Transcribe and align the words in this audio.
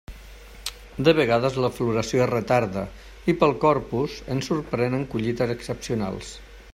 De 1.07 1.13
vegades 1.19 1.59
la 1.65 1.69
floració 1.75 2.23
es 2.25 2.31
retarda, 2.31 2.85
i 3.33 3.37
pel 3.43 3.55
Corpus 3.65 4.19
ens 4.37 4.53
sorprenen 4.53 5.07
collites 5.15 5.55
excepcionals. 5.59 6.37